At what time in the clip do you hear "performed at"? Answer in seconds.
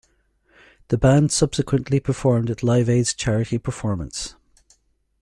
1.99-2.63